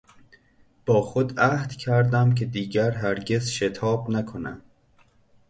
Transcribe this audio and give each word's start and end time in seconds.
با 0.85 1.01
خود 1.01 1.39
عهد 1.39 1.75
کردم 1.75 2.35
که 2.35 2.45
دیگر 2.45 2.91
هرگز 2.91 3.49
شتاب 3.49 4.09
نکنم. 4.09 4.61